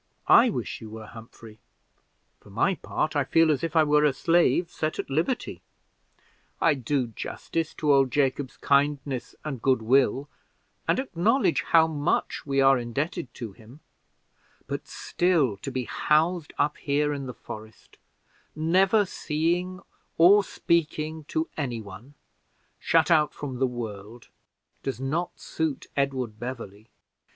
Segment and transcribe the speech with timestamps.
[0.27, 1.59] "I wish you were, Humphrey:
[2.39, 5.61] for my part, I feel as if I were a slave set at liberty.
[6.59, 10.27] I do justice to old Jacob's kindness and good will,
[10.87, 13.81] and acknowledge how much we are indebted to him;
[14.65, 17.99] but still to be housed up here in the forest,
[18.55, 19.81] never seeing
[20.17, 22.15] or speaking to any one,
[22.79, 24.29] shut out from the world,
[24.81, 26.89] does not suit Edward Beverley.